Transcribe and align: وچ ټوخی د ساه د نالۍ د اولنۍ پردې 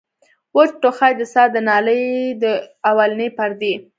وچ 0.55 0.69
ټوخی 0.81 1.11
د 1.17 1.21
ساه 1.33 1.47
د 1.55 1.57
نالۍ 1.67 2.03
د 2.41 2.43
اولنۍ 2.89 3.29
پردې 3.37 3.73